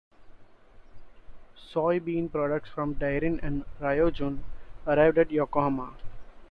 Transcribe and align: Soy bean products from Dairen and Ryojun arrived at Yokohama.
Soy 1.71 1.99
bean 1.99 2.27
products 2.27 2.71
from 2.73 2.95
Dairen 2.95 3.39
and 3.43 3.65
Ryojun 3.79 4.39
arrived 4.87 5.19
at 5.19 5.29
Yokohama. 5.29 5.93